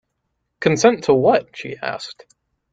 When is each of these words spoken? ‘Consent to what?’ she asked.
‘Consent 0.61 1.03
to 1.03 1.13
what?’ 1.13 1.55
she 1.55 1.77
asked. 1.77 2.25